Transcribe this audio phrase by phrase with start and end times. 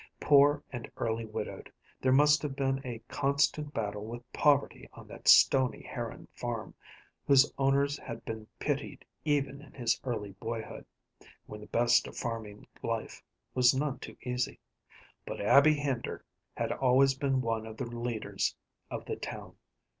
[0.19, 5.27] Poor and early widowed, there must have been a constant battle with poverty on that
[5.27, 6.73] stony Harran farm,
[7.27, 10.87] whose owners had been pitied even in his early boyhood,
[11.45, 13.21] when the best of farming life
[13.53, 14.59] was none too easy.
[15.23, 16.25] But Abby Hender
[16.57, 18.55] had always been one of the leaders
[18.89, 19.55] of the town.